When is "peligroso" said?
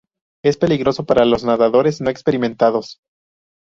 0.57-1.05